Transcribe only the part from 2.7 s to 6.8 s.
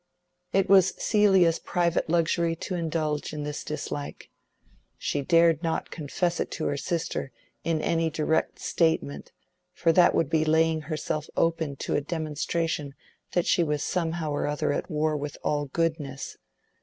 indulge in this dislike. She dared not confess it to her